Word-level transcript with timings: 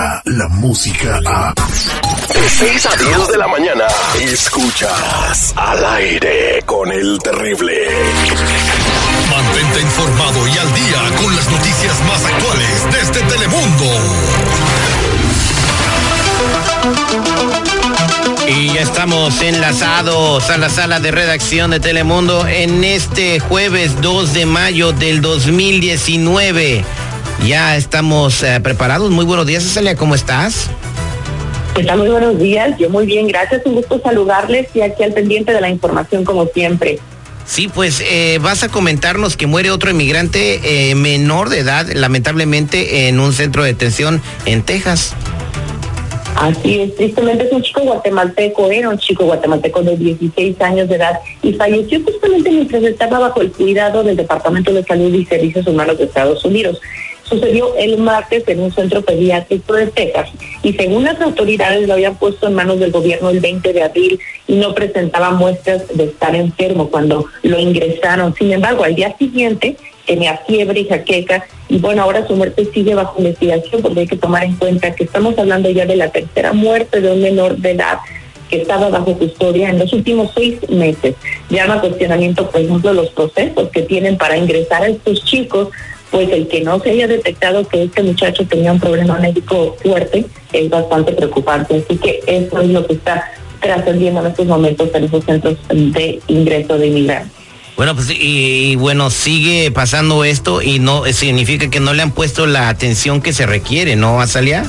llega 0.00 0.22
la 0.24 0.48
música 0.48 1.20
a... 1.26 1.54
De 2.32 2.48
6 2.48 2.86
a 2.86 2.96
10 2.96 3.28
de 3.28 3.38
la 3.38 3.48
mañana, 3.48 3.84
escuchas 4.20 5.52
al 5.56 5.84
aire 5.96 6.62
con 6.64 6.90
el 6.90 7.18
terrible. 7.18 7.88
Mantente 9.30 9.80
informado 9.80 10.46
y 10.46 10.58
al 10.58 10.74
día 10.74 11.22
con 11.22 11.36
las 11.36 11.50
noticias 11.50 12.00
más 12.06 12.24
actuales 12.24 12.86
desde 12.92 13.26
Telemundo. 13.26 13.84
Y 18.48 18.74
ya 18.74 18.80
estamos 18.80 19.42
enlazados 19.42 20.48
a 20.50 20.56
la 20.56 20.70
sala 20.70 21.00
de 21.00 21.10
redacción 21.10 21.72
de 21.72 21.80
Telemundo 21.80 22.46
en 22.46 22.84
este 22.84 23.38
jueves 23.40 24.00
2 24.00 24.32
de 24.32 24.46
mayo 24.46 24.92
del 24.92 25.20
2019. 25.20 26.84
Ya 27.46 27.76
estamos 27.76 28.42
eh, 28.42 28.60
preparados. 28.62 29.10
Muy 29.10 29.24
buenos 29.24 29.46
días, 29.46 29.62
Celia, 29.62 29.96
¿cómo 29.96 30.14
estás? 30.14 30.70
¿Qué 31.74 31.84
tal? 31.84 31.98
Muy 31.98 32.08
buenos 32.08 32.38
días. 32.38 32.76
Yo 32.78 32.90
muy 32.90 33.06
bien, 33.06 33.26
gracias. 33.28 33.62
Un 33.64 33.74
gusto 33.74 34.00
saludarles 34.02 34.68
y 34.74 34.82
aquí 34.82 35.02
al 35.02 35.12
pendiente 35.12 35.52
de 35.52 35.60
la 35.60 35.70
información 35.70 36.24
como 36.24 36.46
siempre. 36.46 36.98
Sí, 37.46 37.68
pues 37.68 38.02
eh, 38.06 38.38
vas 38.40 38.62
a 38.62 38.68
comentarnos 38.68 39.36
que 39.36 39.46
muere 39.46 39.70
otro 39.70 39.90
inmigrante 39.90 40.90
eh, 40.90 40.94
menor 40.94 41.48
de 41.48 41.60
edad, 41.60 41.86
lamentablemente, 41.92 43.08
en 43.08 43.18
un 43.18 43.32
centro 43.32 43.64
de 43.64 43.72
detención 43.72 44.22
en 44.44 44.62
Texas. 44.62 45.14
Así 46.36 46.80
es, 46.80 46.94
tristemente 46.94 47.44
es 47.44 47.52
un 47.52 47.62
chico 47.62 47.80
guatemalteco, 47.82 48.70
era 48.70 48.88
un 48.88 48.98
chico 48.98 49.24
guatemalteco 49.24 49.82
de 49.82 49.96
16 49.96 50.60
años 50.60 50.88
de 50.88 50.96
edad 50.96 51.18
y 51.42 51.52
falleció 51.54 52.00
justamente 52.04 52.50
mientras 52.50 52.82
estaba 52.84 53.18
bajo 53.18 53.40
el 53.40 53.50
cuidado 53.50 54.02
del 54.02 54.16
Departamento 54.16 54.72
de 54.72 54.84
Salud 54.84 55.12
y 55.12 55.26
Servicios 55.26 55.66
Humanos 55.66 55.98
de 55.98 56.04
Estados 56.04 56.44
Unidos. 56.44 56.80
Sucedió 57.30 57.76
el 57.76 57.98
martes 57.98 58.42
en 58.48 58.60
un 58.60 58.72
centro 58.72 59.02
pediátrico 59.02 59.74
de 59.74 59.86
Texas 59.86 60.30
y 60.64 60.72
según 60.72 61.04
las 61.04 61.20
autoridades 61.20 61.86
lo 61.86 61.94
habían 61.94 62.16
puesto 62.16 62.48
en 62.48 62.54
manos 62.54 62.80
del 62.80 62.90
gobierno 62.90 63.30
el 63.30 63.38
20 63.38 63.72
de 63.72 63.82
abril 63.82 64.20
y 64.48 64.56
no 64.56 64.74
presentaba 64.74 65.30
muestras 65.30 65.86
de 65.94 66.04
estar 66.04 66.34
enfermo 66.34 66.90
cuando 66.90 67.26
lo 67.44 67.58
ingresaron. 67.60 68.34
Sin 68.34 68.52
embargo, 68.52 68.82
al 68.82 68.96
día 68.96 69.16
siguiente 69.16 69.76
tenía 70.06 70.38
fiebre 70.38 70.80
y 70.80 70.88
jaqueca 70.88 71.46
y 71.68 71.78
bueno, 71.78 72.02
ahora 72.02 72.26
su 72.26 72.34
muerte 72.34 72.68
sigue 72.74 72.96
bajo 72.96 73.18
investigación 73.18 73.80
porque 73.80 74.00
hay 74.00 74.06
que 74.08 74.16
tomar 74.16 74.42
en 74.42 74.56
cuenta 74.56 74.92
que 74.94 75.04
estamos 75.04 75.38
hablando 75.38 75.70
ya 75.70 75.86
de 75.86 75.94
la 75.94 76.10
tercera 76.10 76.52
muerte 76.52 77.00
de 77.00 77.12
un 77.12 77.22
menor 77.22 77.56
de 77.58 77.70
edad 77.70 78.00
que 78.50 78.62
estaba 78.62 78.88
bajo 78.88 79.16
custodia 79.16 79.70
en 79.70 79.78
los 79.78 79.92
últimos 79.92 80.32
seis 80.34 80.58
meses. 80.68 81.14
Llama 81.48 81.80
cuestionamiento, 81.80 82.50
por 82.50 82.60
ejemplo, 82.60 82.92
los 82.92 83.10
procesos 83.10 83.70
que 83.70 83.82
tienen 83.82 84.18
para 84.18 84.36
ingresar 84.36 84.82
a 84.82 84.88
estos 84.88 85.24
chicos, 85.24 85.68
pues 86.10 86.28
el 86.30 86.48
que 86.48 86.60
no 86.62 86.80
se 86.80 86.90
haya 86.90 87.06
detectado 87.06 87.66
que 87.68 87.84
este 87.84 88.02
muchacho 88.02 88.46
tenía 88.46 88.72
un 88.72 88.80
problema 88.80 89.18
médico 89.18 89.76
fuerte 89.82 90.26
es 90.52 90.70
bastante 90.70 91.12
preocupante. 91.12 91.84
Así 91.84 91.96
que 91.98 92.20
eso 92.26 92.60
es 92.60 92.68
lo 92.70 92.86
que 92.86 92.94
está 92.94 93.30
trascendiendo 93.60 94.20
en 94.20 94.26
estos 94.26 94.46
momentos 94.46 94.88
en 94.94 95.04
esos 95.04 95.24
centros 95.24 95.56
de 95.68 96.20
ingreso 96.26 96.78
de 96.78 96.86
inmigrantes. 96.86 97.40
Bueno, 97.76 97.94
pues 97.94 98.10
y, 98.10 98.76
bueno, 98.76 99.08
sigue 99.08 99.70
pasando 99.70 100.24
esto 100.24 100.60
y 100.60 100.78
no 100.78 101.04
significa 101.06 101.70
que 101.70 101.80
no 101.80 101.94
le 101.94 102.02
han 102.02 102.10
puesto 102.10 102.46
la 102.46 102.68
atención 102.68 103.22
que 103.22 103.32
se 103.32 103.46
requiere, 103.46 103.96
¿no, 103.96 104.20
Azalia? 104.20 104.66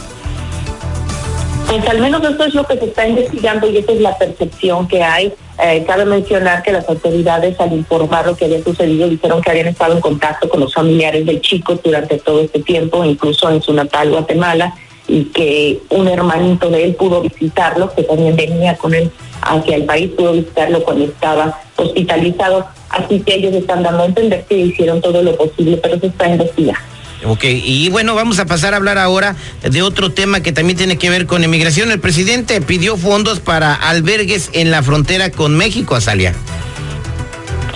Pues 1.67 1.85
al 1.87 1.99
menos 1.99 2.23
esto 2.23 2.45
es 2.45 2.53
lo 2.53 2.65
que 2.65 2.77
se 2.77 2.85
está 2.85 3.07
investigando 3.07 3.69
y 3.69 3.77
esa 3.77 3.91
es 3.91 4.01
la 4.01 4.17
percepción 4.17 4.87
que 4.87 5.03
hay. 5.03 5.33
Eh, 5.63 5.83
cabe 5.85 6.05
mencionar 6.05 6.63
que 6.63 6.71
las 6.71 6.89
autoridades 6.89 7.59
al 7.59 7.71
informar 7.71 8.25
lo 8.25 8.35
que 8.35 8.45
había 8.45 8.63
sucedido 8.63 9.07
dijeron 9.07 9.43
que 9.43 9.51
habían 9.51 9.67
estado 9.67 9.93
en 9.93 10.01
contacto 10.01 10.49
con 10.49 10.59
los 10.59 10.73
familiares 10.73 11.23
del 11.23 11.39
chico 11.39 11.79
durante 11.83 12.17
todo 12.17 12.41
este 12.41 12.63
tiempo, 12.63 13.05
incluso 13.05 13.47
en 13.47 13.61
su 13.61 13.71
natal 13.71 14.09
Guatemala, 14.09 14.73
y 15.07 15.25
que 15.25 15.79
un 15.89 16.07
hermanito 16.07 16.71
de 16.71 16.85
él 16.85 16.95
pudo 16.95 17.21
visitarlo, 17.21 17.93
que 17.93 18.01
también 18.01 18.35
venía 18.35 18.75
con 18.75 18.95
él 18.95 19.11
hacia 19.43 19.75
el 19.75 19.85
país, 19.85 20.09
pudo 20.17 20.33
visitarlo 20.33 20.83
cuando 20.83 21.05
estaba 21.05 21.59
hospitalizado. 21.75 22.65
Así 22.89 23.19
que 23.19 23.35
ellos 23.35 23.53
están 23.53 23.83
dando 23.83 24.01
a 24.01 24.05
entender 24.07 24.43
que 24.45 24.57
hicieron 24.57 24.99
todo 24.99 25.21
lo 25.21 25.35
posible, 25.35 25.77
pero 25.77 25.99
se 25.99 26.07
está 26.07 26.27
investigando. 26.27 26.90
Ok, 27.23 27.43
y 27.43 27.89
bueno, 27.89 28.15
vamos 28.15 28.39
a 28.39 28.45
pasar 28.45 28.73
a 28.73 28.77
hablar 28.77 28.97
ahora 28.97 29.35
de 29.61 29.81
otro 29.83 30.11
tema 30.11 30.41
que 30.41 30.51
también 30.51 30.77
tiene 30.77 30.97
que 30.97 31.09
ver 31.09 31.27
con 31.27 31.43
inmigración. 31.43 31.91
El 31.91 31.99
presidente 31.99 32.61
pidió 32.61 32.97
fondos 32.97 33.39
para 33.39 33.75
albergues 33.75 34.49
en 34.53 34.71
la 34.71 34.81
frontera 34.81 35.29
con 35.29 35.55
México, 35.55 35.95
Azalia. 35.95 36.33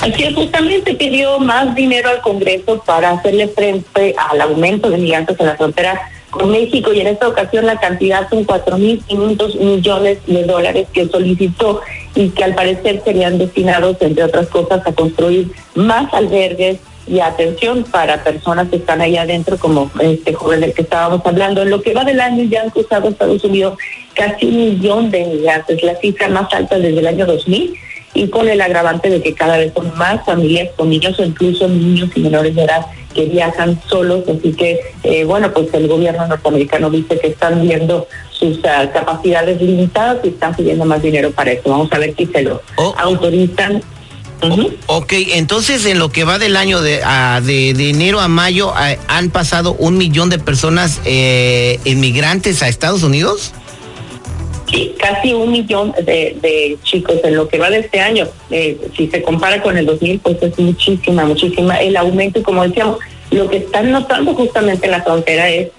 Así 0.02 0.24
es, 0.24 0.36
justamente 0.36 0.94
pidió 0.96 1.40
más 1.40 1.76
dinero 1.76 2.10
al 2.10 2.22
Congreso 2.22 2.84
para 2.86 3.12
hacerle 3.12 3.48
frente 3.48 4.16
al 4.30 4.42
aumento 4.42 4.90
de 4.90 4.98
migrantes 4.98 5.40
en 5.40 5.46
la 5.46 5.56
frontera 5.56 6.10
con 6.32 6.52
México 6.52 6.92
y 6.94 7.00
en 7.00 7.08
esta 7.08 7.30
ocasión 7.30 7.66
la 7.66 7.80
cantidad 7.80 8.30
son 8.30 8.46
4.500 8.46 9.58
millones 9.58 10.18
de 10.28 10.44
dólares 10.44 10.88
que 10.92 11.08
solicitó 11.08 11.82
y 12.14 12.30
que 12.30 12.44
al 12.44 12.56
parecer 12.56 13.02
serían 13.06 13.38
destinados, 13.38 13.98
entre 14.02 14.24
otras 14.24 14.48
cosas, 14.48 14.86
a 14.86 14.92
construir 14.92 15.52
más 15.76 16.14
albergues 16.14 16.80
y 17.08 17.20
atención 17.20 17.84
para 17.84 18.24
personas 18.24 18.70
que 18.70 18.78
están 18.78 19.02
ahí 19.02 19.18
adentro, 19.18 19.58
como 19.58 19.92
este 20.00 20.34
joven 20.34 20.62
del 20.62 20.74
que 20.74 20.82
estábamos 20.82 21.22
hablando. 21.26 21.62
En 21.62 21.70
lo 21.70 21.82
que 21.82 21.94
va 21.94 22.04
del 22.04 22.20
año 22.20 22.44
ya 22.44 22.62
han 22.64 22.70
cruzado 22.70 23.10
Estados 23.10 23.44
Unidos 23.44 23.78
casi 24.14 24.48
un 24.48 24.58
millón 24.58 25.12
de 25.12 25.26
migrantes, 25.26 25.84
la 25.84 25.96
cifra 25.96 26.30
más 26.30 26.52
alta 26.54 26.78
desde 26.78 27.00
el 27.00 27.08
año 27.08 27.26
2000 27.26 27.76
y 28.16 28.30
con 28.30 28.48
el 28.48 28.62
agravante 28.62 29.10
de 29.10 29.22
que 29.22 29.34
cada 29.34 29.58
vez 29.58 29.74
son 29.76 29.96
más 29.98 30.26
familias 30.26 30.70
con 30.76 30.90
niños 30.90 31.20
o 31.20 31.24
incluso 31.24 31.68
niños 31.68 32.10
y 32.16 32.22
menores 32.22 32.56
de 32.56 32.64
edad 32.64 32.86
que 33.14 33.26
viajan 33.26 33.80
solos, 33.88 34.24
así 34.28 34.54
que 34.54 34.80
eh, 35.04 35.24
bueno, 35.26 35.52
pues 35.54 35.74
el 35.74 35.88
gobierno 35.88 36.26
norteamericano 36.28 36.90
dice 36.90 37.20
que 37.20 37.28
están 37.28 37.62
viendo 37.62 38.08
sus 38.32 38.58
uh, 38.60 38.92
capacidades 38.94 39.62
limitadas 39.62 40.18
y 40.24 40.30
están 40.30 40.54
pidiendo 40.54 40.86
más 40.86 41.02
dinero 41.02 41.32
para 41.32 41.52
eso. 41.52 41.70
Vamos 41.70 41.92
a 41.92 42.00
ver 42.00 42.14
si 42.16 42.26
se 42.26 42.42
lo 42.42 42.62
oh. 42.78 42.94
autorizan. 42.98 43.82
Uh 44.42 44.48
-huh. 44.48 44.78
Ok, 44.88 45.14
entonces 45.34 45.86
en 45.86 46.00
lo 46.00 46.12
que 46.12 46.24
va 46.24 46.38
del 46.38 46.56
año 46.56 46.82
de, 46.82 47.02
de, 47.44 47.74
de 47.74 47.90
enero 47.90 48.20
a 48.20 48.28
mayo 48.28 48.74
han 49.08 49.30
pasado 49.30 49.74
un 49.74 49.98
millón 49.98 50.30
de 50.30 50.40
personas 50.40 51.02
eh, 51.06 51.80
inmigrantes 51.86 52.62
a 52.62 52.68
Estados 52.68 53.04
Unidos. 53.04 53.54
Sí, 54.70 54.96
casi 55.00 55.34
un 55.34 55.52
millón 55.52 55.94
de, 56.04 56.38
de, 56.42 56.78
chicos 56.84 57.18
en 57.24 57.36
lo 57.36 57.48
que 57.48 57.60
va 57.60 57.70
de 57.70 57.80
este 57.80 58.00
año. 58.00 58.28
Eh, 58.50 58.78
si 58.98 59.08
se 59.08 59.22
compara 59.22 59.62
con 59.62 59.78
el 59.78 59.86
2000, 59.86 60.20
pues 60.20 60.42
es 60.42 60.58
muchísima, 60.58 61.26
muchísima 61.26 61.76
el 61.78 61.96
aumento. 61.96 62.40
Y 62.40 62.44
como 62.44 62.64
decíamos, 62.64 62.98
lo 63.32 63.48
que 63.50 63.58
están 63.58 63.92
notando 63.92 64.34
justamente 64.34 64.86
en 64.86 64.92
la 64.92 65.04
frontera 65.04 65.50
es 65.50 65.70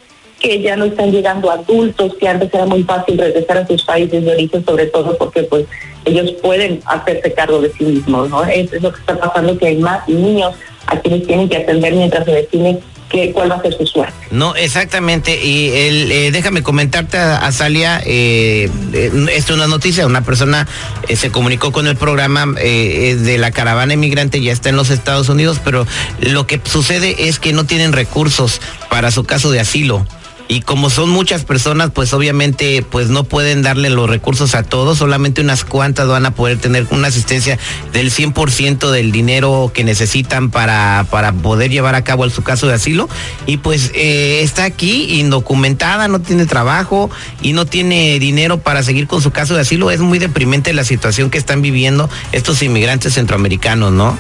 que 0.41 0.61
ya 0.61 0.77
no 0.77 0.85
están 0.85 1.11
llegando 1.11 1.51
adultos, 1.51 2.15
que 2.21 2.29
antes 2.29 2.53
era 2.53 2.67
muy 2.67 2.83
fácil 2.83 3.19
regresar 3.19 3.59
a 3.59 3.67
sus 3.67 3.83
países 3.83 4.25
de 4.25 4.31
origen, 4.31 4.65
sobre 4.65 4.87
todo 4.87 5.17
porque 5.17 5.43
pues 5.45 5.65
ellos 6.05 6.33
pueden 6.43 6.81
hacerse 6.87 7.33
cargo 7.33 7.61
de 7.61 7.73
sí 7.73 7.85
mismos, 7.85 8.29
¿no? 8.29 8.45
Eso 8.45 8.77
es 8.77 8.83
lo 8.83 8.93
que 8.93 9.01
está 9.01 9.19
pasando, 9.19 9.59
que 9.59 9.67
hay 9.67 9.77
más 9.79 10.07
niños 10.09 10.55
a 10.87 10.99
quienes 11.01 11.27
tienen 11.27 11.49
que 11.49 11.57
atender 11.57 11.95
mientras 11.95 12.25
se 12.25 12.33
define 12.33 12.79
que, 13.09 13.33
cuál 13.33 13.51
va 13.51 13.57
a 13.57 13.63
ser 13.63 13.77
su 13.77 13.87
suerte. 13.87 14.15
No, 14.31 14.55
exactamente. 14.57 15.43
Y 15.43 15.71
el, 15.71 16.13
eh, 16.13 16.31
déjame 16.31 16.63
comentarte, 16.63 17.19
Azalia, 17.19 18.01
eh, 18.05 18.69
eh, 18.93 19.11
esto 19.33 19.53
es 19.53 19.59
una 19.59 19.69
noticia, 19.69 20.07
una 20.07 20.23
persona 20.23 20.67
eh, 21.09 21.17
se 21.17 21.31
comunicó 21.31 21.73
con 21.73 21.87
el 21.87 21.97
programa 21.97 22.55
eh, 22.59 23.17
de 23.19 23.39
la 23.39 23.51
caravana 23.51 23.95
inmigrante, 23.95 24.41
ya 24.41 24.53
está 24.53 24.69
en 24.69 24.77
los 24.77 24.91
Estados 24.91 25.29
Unidos, 25.29 25.61
pero 25.65 25.87
lo 26.21 26.47
que 26.47 26.61
sucede 26.65 27.29
es 27.29 27.39
que 27.39 27.53
no 27.53 27.65
tienen 27.65 27.93
recursos 27.93 28.61
para 28.91 29.11
su 29.11 29.25
caso 29.25 29.51
de 29.51 29.61
asilo 29.61 30.07
y 30.49 30.61
como 30.61 30.91
son 30.91 31.09
muchas 31.09 31.45
personas, 31.45 31.91
pues 31.91 32.13
obviamente 32.13 32.85
pues 32.89 33.09
no 33.09 33.25
pueden 33.25 33.63
darle 33.63 33.91
los 33.91 34.09
recursos 34.09 34.55
a 34.55 34.63
todos, 34.63 34.99
solamente 34.99 35.41
unas 35.41 35.65
cuantas 35.65 36.07
van 36.07 36.27
a 36.27 36.33
poder 36.33 36.59
tener 36.59 36.87
una 36.91 37.09
asistencia 37.09 37.59
del 37.93 38.11
100% 38.11 38.91
del 38.91 39.11
dinero 39.11 39.71
que 39.73 39.85
necesitan 39.85 40.51
para, 40.51 41.07
para 41.11 41.33
poder 41.33 41.71
llevar 41.71 41.95
a 41.95 42.05
cabo 42.05 42.27
su 42.31 42.43
caso 42.43 42.67
de 42.67 42.75
asilo 42.75 43.09
y 43.47 43.59
pues 43.59 43.91
eh, 43.95 44.41
está 44.43 44.65
aquí 44.65 45.21
indocumentada, 45.21 46.09
no 46.09 46.21
tiene 46.21 46.47
trabajo 46.47 47.11
y 47.43 47.53
no 47.53 47.67
tiene 47.67 48.19
dinero 48.19 48.59
para 48.59 48.83
seguir 48.83 49.07
con 49.07 49.23
su 49.23 49.31
caso 49.31 49.55
de 49.55 49.61
asilo. 49.61 49.91
Es 49.91 50.01
muy 50.01 50.19
deprimente 50.19 50.73
la 50.73 50.85
situación 50.85 51.31
que 51.31 51.39
están 51.39 51.63
viviendo 51.63 52.09
estos 52.33 52.63
inmigrantes 52.63 53.15
centroamericanos, 53.15 53.93
¿no? 53.93 54.19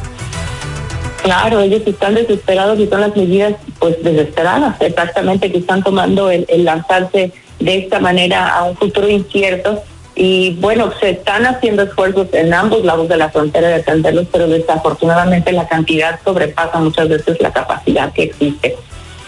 Claro, 1.26 1.58
ellos 1.58 1.82
están 1.84 2.14
desesperados 2.14 2.78
y 2.78 2.86
son 2.86 3.00
las 3.00 3.16
medidas 3.16 3.54
pues 3.80 4.00
desesperadas, 4.00 4.80
exactamente, 4.80 5.50
que 5.50 5.58
están 5.58 5.82
tomando 5.82 6.30
el, 6.30 6.46
el, 6.48 6.64
lanzarse 6.64 7.32
de 7.58 7.78
esta 7.78 7.98
manera 7.98 8.56
a 8.56 8.62
un 8.62 8.76
futuro 8.76 9.08
incierto. 9.08 9.82
Y 10.14 10.54
bueno, 10.60 10.92
se 11.00 11.10
están 11.10 11.44
haciendo 11.44 11.82
esfuerzos 11.82 12.28
en 12.32 12.54
ambos 12.54 12.84
lados 12.84 13.08
de 13.08 13.16
la 13.16 13.28
frontera 13.30 13.66
de 13.66 13.74
atenderlos, 13.74 14.28
pero 14.30 14.46
desafortunadamente 14.46 15.50
la 15.50 15.66
cantidad 15.66 16.20
sobrepasa 16.24 16.78
muchas 16.78 17.08
veces 17.08 17.40
la 17.40 17.52
capacidad 17.52 18.12
que 18.12 18.22
existe. 18.22 18.76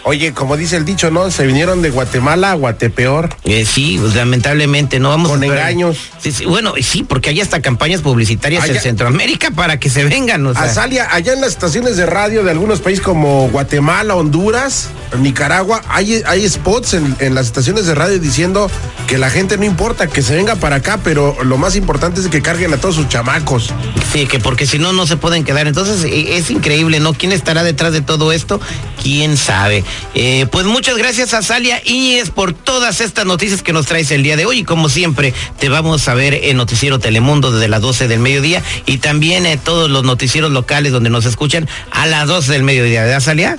Oye, 0.09 0.33
como 0.33 0.57
dice 0.57 0.75
el 0.75 0.85
dicho, 0.85 1.11
¿no? 1.11 1.29
Se 1.29 1.45
vinieron 1.45 1.83
de 1.83 1.91
Guatemala 1.91 2.49
a 2.49 2.53
Guatepeor. 2.55 3.29
Eh, 3.45 3.63
sí, 3.63 3.99
pues, 4.01 4.15
lamentablemente 4.15 4.99
no 4.99 5.09
vamos 5.09 5.29
Con 5.29 5.43
a 5.43 5.45
engaños. 5.45 5.97
Sí, 6.19 6.31
sí, 6.31 6.45
bueno, 6.45 6.73
sí, 6.81 7.03
porque 7.03 7.29
hay 7.29 7.41
hasta 7.41 7.61
campañas 7.61 8.01
publicitarias 8.01 8.65
en 8.65 8.71
Allá- 8.71 8.81
Centroamérica 8.81 9.51
para 9.51 9.79
que 9.79 9.87
se 9.91 10.03
vengan. 10.05 10.43
O 10.47 10.53
sea, 10.55 10.63
Azalia, 10.63 11.07
allá 11.13 11.33
en 11.33 11.41
las 11.41 11.51
estaciones 11.51 11.95
de 11.95 12.07
radio 12.07 12.43
de 12.43 12.49
algunos 12.49 12.79
países 12.79 13.03
como 13.05 13.49
Guatemala, 13.49 14.15
Honduras, 14.15 14.87
Nicaragua, 15.19 15.83
hay, 15.87 16.23
hay 16.25 16.49
spots 16.49 16.95
en, 16.95 17.15
en 17.19 17.35
las 17.35 17.45
estaciones 17.45 17.85
de 17.85 17.93
radio 17.93 18.17
diciendo 18.17 18.71
que 19.05 19.19
la 19.19 19.29
gente 19.29 19.57
no 19.59 19.63
importa, 19.65 20.07
que 20.07 20.23
se 20.23 20.35
venga 20.35 20.55
para 20.55 20.77
acá, 20.77 20.99
pero 21.03 21.37
lo 21.43 21.59
más 21.59 21.75
importante 21.75 22.19
es 22.19 22.29
que 22.29 22.41
carguen 22.41 22.73
a 22.73 22.77
todos 22.77 22.95
sus 22.95 23.09
chamacos. 23.09 23.71
Sí, 24.11 24.25
que 24.25 24.39
porque 24.39 24.65
si 24.65 24.79
no, 24.79 24.91
no 24.91 25.05
se 25.05 25.17
pueden 25.17 25.43
quedar. 25.43 25.67
Entonces, 25.67 26.03
eh, 26.03 26.37
es 26.37 26.49
increíble, 26.49 26.99
¿no? 26.99 27.13
¿Quién 27.13 27.31
estará 27.31 27.63
detrás 27.63 27.93
de 27.93 28.01
todo 28.01 28.31
esto? 28.31 28.59
¿Quién 29.03 29.37
sabe? 29.37 29.83
Eh, 30.13 30.45
pues 30.51 30.65
muchas 30.65 30.97
gracias 30.97 31.33
a 31.33 31.41
Salia 31.41 31.81
Íñiguez 31.85 32.29
por 32.29 32.53
todas 32.53 33.01
estas 33.01 33.25
noticias 33.25 33.61
que 33.61 33.73
nos 33.73 33.85
traes 33.85 34.11
el 34.11 34.23
día 34.23 34.35
de 34.37 34.45
hoy. 34.45 34.59
Y 34.59 34.63
como 34.63 34.89
siempre, 34.89 35.33
te 35.59 35.69
vamos 35.69 36.07
a 36.07 36.13
ver 36.13 36.33
en 36.33 36.57
Noticiero 36.57 36.99
Telemundo 36.99 37.51
desde 37.51 37.67
las 37.67 37.81
12 37.81 38.07
del 38.07 38.19
mediodía 38.19 38.63
y 38.85 38.97
también 38.97 39.45
en 39.45 39.59
todos 39.59 39.89
los 39.89 40.03
noticieros 40.03 40.51
locales 40.51 40.91
donde 40.91 41.09
nos 41.09 41.25
escuchan 41.25 41.67
a 41.91 42.05
las 42.05 42.27
12 42.27 42.51
del 42.51 42.63
mediodía. 42.63 43.03
¿Verdad, 43.03 43.19
Salia? 43.19 43.57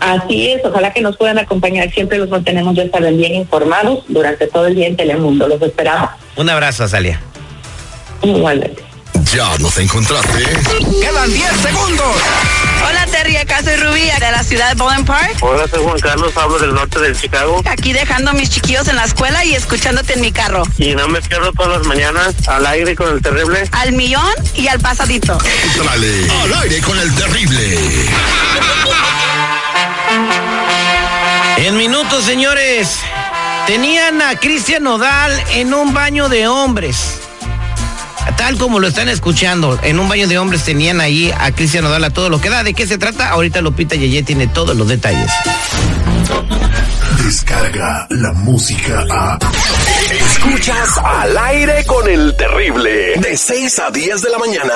Así 0.00 0.50
es, 0.50 0.60
ojalá 0.64 0.92
que 0.92 1.00
nos 1.00 1.16
puedan 1.16 1.38
acompañar. 1.38 1.90
Siempre 1.90 2.18
los 2.18 2.28
mantenemos 2.28 2.74
ya 2.76 2.88
saben 2.90 3.16
bien 3.16 3.34
informados 3.34 4.04
durante 4.08 4.46
todo 4.46 4.66
el 4.66 4.74
día 4.74 4.88
en 4.88 4.96
Telemundo. 4.96 5.48
Los 5.48 5.62
esperamos. 5.62 6.10
Un 6.36 6.50
abrazo, 6.50 6.86
Salia. 6.88 7.20
Igualmente. 8.22 8.82
Ya 9.34 9.56
nos 9.58 9.78
encontraste. 9.78 10.44
Quedan 11.00 11.32
10 11.32 11.50
segundos. 11.62 12.16
Hola 12.86 13.06
Terry, 13.10 13.36
acá 13.36 13.62
soy 13.62 13.76
Rubí 13.76 14.00
de 14.02 14.30
la 14.30 14.42
ciudad 14.42 14.68
de 14.68 14.74
Bowling 14.74 15.04
Park. 15.04 15.36
Hola, 15.40 15.66
soy 15.68 15.82
Juan 15.82 15.98
Carlos, 16.00 16.36
hablo 16.36 16.58
del 16.58 16.74
norte 16.74 17.00
de 17.00 17.14
Chicago 17.14 17.62
Aquí 17.66 17.92
dejando 17.92 18.30
a 18.30 18.34
mis 18.34 18.50
chiquillos 18.50 18.86
en 18.88 18.96
la 18.96 19.04
escuela 19.04 19.44
y 19.44 19.54
escuchándote 19.54 20.14
en 20.14 20.20
mi 20.20 20.32
carro. 20.32 20.64
y 20.78 20.94
no 20.94 21.08
me 21.08 21.20
pierdo 21.22 21.52
todas 21.52 21.78
las 21.78 21.86
mañanas 21.86 22.34
al 22.48 22.66
aire 22.66 22.94
con 22.94 23.08
el 23.12 23.22
terrible. 23.22 23.68
Al 23.72 23.92
millón 23.92 24.34
y 24.54 24.68
al 24.68 24.80
pasadito. 24.80 25.38
Entrale 25.62 26.30
al 26.42 26.54
aire 26.62 26.80
con 26.82 26.98
el 26.98 27.14
terrible. 27.14 27.78
En 31.56 31.76
minutos, 31.76 32.24
señores, 32.24 32.98
tenían 33.66 34.20
a 34.20 34.38
Cristian 34.38 34.82
Nodal 34.82 35.32
en 35.50 35.72
un 35.72 35.94
baño 35.94 36.28
de 36.28 36.46
hombres. 36.48 37.20
Tal 38.36 38.58
como 38.58 38.80
lo 38.80 38.88
están 38.88 39.08
escuchando, 39.08 39.78
en 39.82 39.98
un 39.98 40.08
baño 40.08 40.26
de 40.26 40.38
hombres 40.38 40.64
tenían 40.64 41.00
ahí 41.00 41.32
a 41.38 41.52
Cristian 41.52 41.84
Nodal 41.84 42.04
a 42.04 42.10
todo 42.10 42.28
lo 42.28 42.40
que 42.40 42.50
da. 42.50 42.64
¿De 42.64 42.74
qué 42.74 42.86
se 42.86 42.98
trata? 42.98 43.30
Ahorita 43.30 43.60
Lupita 43.60 43.94
Yeye 43.96 44.22
tiene 44.22 44.46
todos 44.48 44.76
los 44.76 44.88
detalles. 44.88 45.30
Descarga 47.24 48.06
la 48.10 48.32
música 48.32 49.04
a. 49.10 49.38
Escuchas 50.10 50.98
al 51.02 51.38
aire 51.38 51.84
con 51.86 52.08
el 52.08 52.36
terrible. 52.36 53.14
De 53.16 53.36
6 53.36 53.78
a 53.78 53.90
10 53.90 54.22
de 54.22 54.30
la 54.30 54.38
mañana. 54.38 54.74